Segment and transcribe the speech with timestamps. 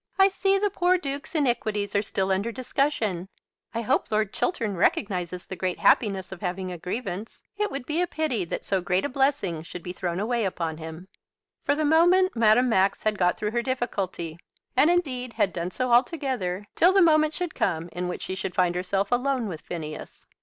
[0.17, 3.29] "I see the poor Duke's iniquities are still under discussion.
[3.71, 7.43] I hope Lord Chiltern recognises the great happiness of having a grievance.
[7.55, 10.77] It would be a pity that so great a blessing should be thrown away upon
[10.79, 11.07] him."
[11.65, 14.39] For the moment Madame Max had got through her difficulty,
[14.75, 18.55] and, indeed, had done so altogether till the moment should come in which she should
[18.55, 20.25] find herself alone with Phineas.